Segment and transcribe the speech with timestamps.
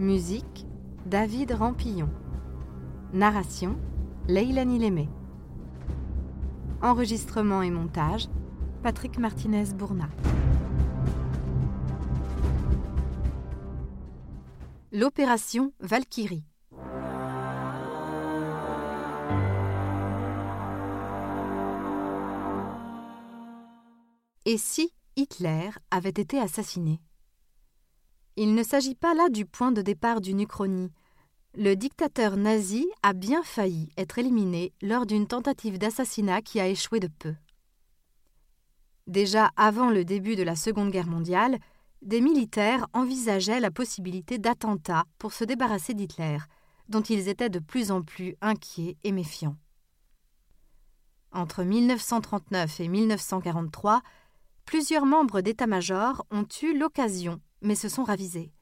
[0.00, 0.66] Musique
[1.06, 2.10] David Rampillon.
[3.12, 3.76] Narration
[4.26, 5.08] Leilani Lémé.
[6.82, 8.26] Enregistrement et montage
[8.82, 10.08] Patrick Martinez-Bourna.
[14.90, 16.44] L'opération Valkyrie.
[24.44, 27.00] Et si Hitler avait été assassiné?
[28.36, 30.90] Il ne s'agit pas là du point de départ d'une uchronie.
[31.54, 36.98] Le dictateur nazi a bien failli être éliminé lors d'une tentative d'assassinat qui a échoué
[36.98, 37.34] de peu.
[39.06, 41.58] Déjà avant le début de la Seconde Guerre mondiale,
[42.02, 46.38] des militaires envisageaient la possibilité d'attentats pour se débarrasser d'Hitler,
[46.88, 49.56] dont ils étaient de plus en plus inquiets et méfiants.
[51.30, 54.02] Entre 1939 et 1943,
[54.64, 58.52] plusieurs membres d'état-major ont eu l'occasion, mais se sont ravisés,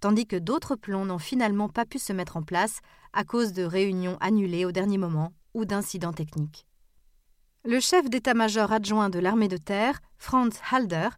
[0.00, 2.80] tandis que d'autres plans n'ont finalement pas pu se mettre en place
[3.12, 6.66] à cause de réunions annulées au dernier moment ou d'incidents techniques.
[7.64, 11.08] Le chef d'état-major adjoint de l'armée de terre, Franz Halder,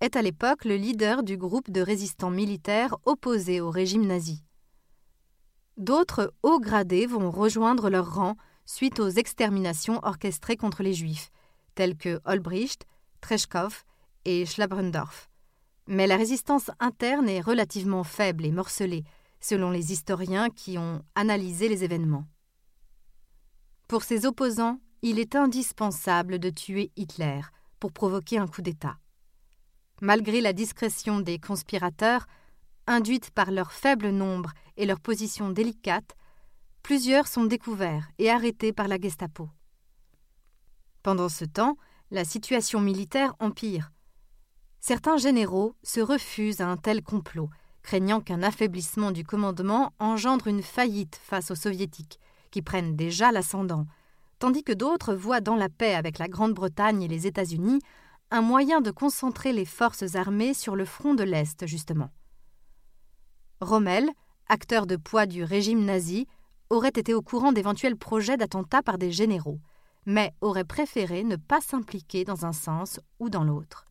[0.00, 4.42] est à l'époque le leader du groupe de résistants militaires opposés au régime nazi.
[5.76, 11.30] D'autres hauts gradés vont rejoindre leur rang suite aux exterminations orchestrées contre les Juifs,
[11.74, 12.84] tels que Olbricht,
[13.20, 13.68] Treschkow
[14.24, 15.31] et Schlabrendorf.
[15.86, 19.04] Mais la résistance interne est relativement faible et morcelée,
[19.40, 22.26] selon les historiens qui ont analysé les événements.
[23.88, 27.40] Pour ses opposants, il est indispensable de tuer Hitler
[27.80, 28.96] pour provoquer un coup d'État.
[30.00, 32.26] Malgré la discrétion des conspirateurs,
[32.86, 36.16] induite par leur faible nombre et leur position délicate,
[36.82, 39.48] plusieurs sont découverts et arrêtés par la Gestapo.
[41.02, 41.76] Pendant ce temps,
[42.10, 43.90] la situation militaire empire.
[44.84, 47.48] Certains généraux se refusent à un tel complot,
[47.84, 52.18] craignant qu'un affaiblissement du commandement engendre une faillite face aux soviétiques,
[52.50, 53.86] qui prennent déjà l'ascendant,
[54.40, 57.78] tandis que d'autres voient dans la paix avec la Grande-Bretagne et les États-Unis
[58.32, 62.10] un moyen de concentrer les forces armées sur le front de l'Est, justement.
[63.60, 64.10] Rommel,
[64.48, 66.26] acteur de poids du régime nazi,
[66.70, 69.60] aurait été au courant d'éventuels projets d'attentats par des généraux
[70.06, 73.84] mais aurait préféré ne pas s'impliquer dans un sens ou dans l'autre.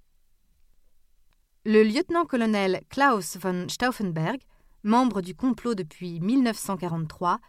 [1.64, 4.42] Le lieutenant-colonel Klaus von Stauffenberg,
[4.82, 7.40] membre du complot depuis 1943,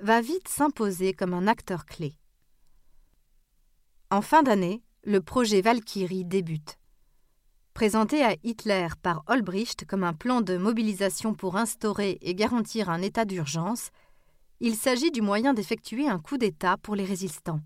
[0.00, 2.16] va vite s'imposer comme un acteur clé.
[4.10, 6.78] En fin d'année, le projet Valkyrie débute.
[7.72, 13.00] Présenté à Hitler par Olbricht comme un plan de mobilisation pour instaurer et garantir un
[13.02, 13.90] état d'urgence,
[14.58, 17.60] il s'agit du moyen d'effectuer un coup d'État pour les résistants.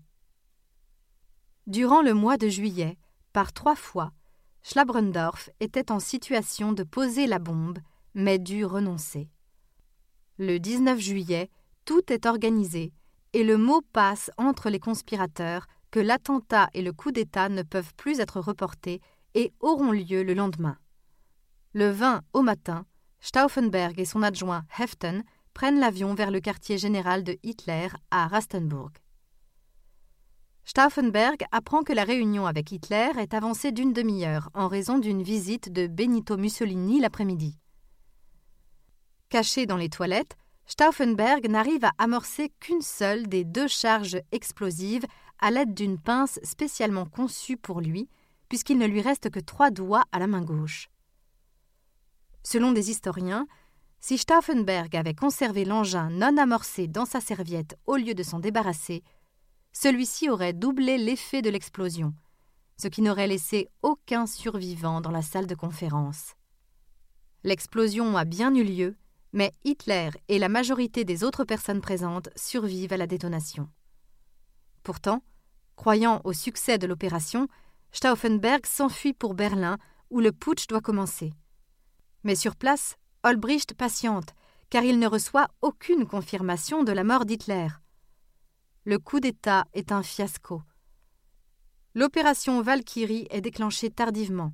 [1.65, 2.95] Durant le mois de juillet,
[3.33, 4.11] par trois fois,
[4.67, 7.77] Schlabrendorf était en situation de poser la bombe,
[8.15, 9.29] mais dut renoncer.
[10.39, 11.51] Le 19 juillet,
[11.85, 12.91] tout est organisé
[13.33, 17.93] et le mot passe entre les conspirateurs que l'attentat et le coup d'État ne peuvent
[17.93, 19.01] plus être reportés
[19.35, 20.79] et auront lieu le lendemain.
[21.73, 22.87] Le 20 au matin,
[23.19, 28.93] Stauffenberg et son adjoint Heften prennent l'avion vers le quartier général de Hitler à Rastenburg.
[30.67, 35.71] Stauffenberg apprend que la réunion avec Hitler est avancée d'une demi-heure en raison d'une visite
[35.71, 37.59] de Benito Mussolini l'après-midi.
[39.29, 45.05] Caché dans les toilettes, Stauffenberg n'arrive à amorcer qu'une seule des deux charges explosives
[45.37, 48.09] à l'aide d'une pince spécialement conçue pour lui,
[48.49, 50.89] puisqu'il ne lui reste que trois doigts à la main gauche.
[52.41, 53.45] Selon des historiens,
[53.99, 59.03] si Stauffenberg avait conservé l'engin non amorcé dans sa serviette au lieu de s'en débarrasser,
[59.75, 62.13] celui-ci aurait doublé l'effet de l'explosion,
[62.77, 66.33] ce qui n'aurait laissé aucun survivant dans la salle de conférence.
[67.43, 68.95] L'explosion a bien eu lieu,
[69.33, 73.67] mais Hitler et la majorité des autres personnes présentes survivent à la détonation.
[74.81, 75.21] Pourtant,
[75.75, 77.49] croyant au succès de l'opération,
[77.91, 79.77] Stauffenberg s'enfuit pour Berlin
[80.09, 81.33] où le putsch doit commencer.
[82.23, 84.35] Mais sur place, Olbricht patiente,
[84.69, 87.67] car il ne reçoit aucune confirmation de la mort d'Hitler
[88.85, 90.61] le coup d'État est un fiasco.
[91.95, 94.53] L'opération Valkyrie est déclenchée tardivement.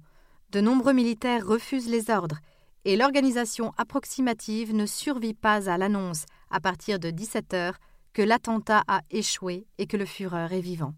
[0.51, 2.39] De nombreux militaires refusent les ordres
[2.85, 7.77] et l'organisation approximative ne survit pas à l'annonce, à partir de 17 heures,
[8.13, 10.95] que l'attentat a échoué et que le Führer est vivant.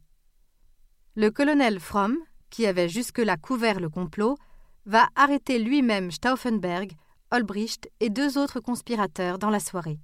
[1.15, 2.17] Le colonel Fromm,
[2.51, 4.37] qui avait jusque-là couvert le complot,
[4.85, 6.93] va arrêter lui-même Stauffenberg,
[7.31, 9.99] Olbricht et deux autres conspirateurs dans la soirée.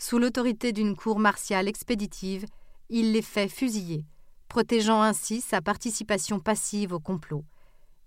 [0.00, 2.46] Sous l'autorité d'une cour martiale expéditive,
[2.88, 4.06] il les fait fusiller,
[4.48, 7.44] protégeant ainsi sa participation passive au complot.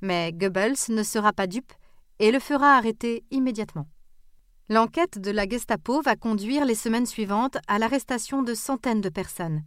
[0.02, 1.72] Mais Goebbels ne sera pas dupe
[2.18, 3.88] et le fera arrêter immédiatement.
[4.70, 9.64] L'enquête de la Gestapo va conduire les semaines suivantes à l'arrestation de centaines de personnes.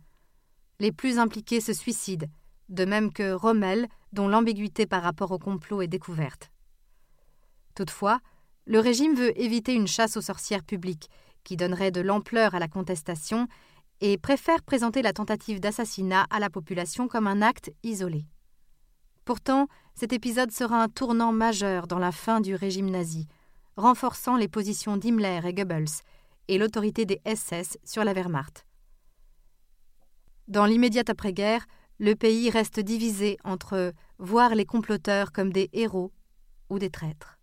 [0.81, 2.27] Les plus impliqués se suicident,
[2.69, 6.51] de même que Rommel, dont l'ambiguïté par rapport au complot est découverte.
[7.77, 8.19] Toutefois,
[8.65, 11.09] le régime veut éviter une chasse aux sorcières publiques
[11.47, 13.47] qui donnerait de l'ampleur à la contestation,
[14.01, 18.27] et préfère présenter la tentative d'assassinat à la population comme un acte isolé.
[19.25, 23.27] Pourtant, cet épisode sera un tournant majeur dans la fin du régime nazi,
[23.77, 26.03] renforçant les positions d'Himmler et Goebbels
[26.49, 28.67] et l'autorité des SS sur la Wehrmacht.
[30.49, 31.67] Dans l'immédiate après-guerre,
[31.99, 36.13] le pays reste divisé entre voir les comploteurs comme des héros
[36.69, 37.36] ou des traîtres.